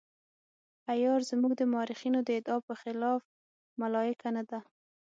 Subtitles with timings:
[0.91, 3.21] عیار زموږ د مورخینو د ادعا په خلاف
[3.81, 4.59] ملایکه نه ده.